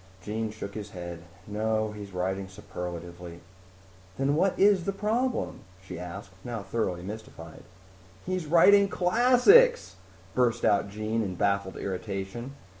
[0.23, 1.19] Jean shook his head.
[1.45, 3.39] "No, he's writing superlatively."
[4.17, 7.61] "Then what is the problem?" she asked, now thoroughly mystified.
[8.25, 9.97] "He's writing classics!"
[10.33, 12.55] burst out Jean in baffled irritation.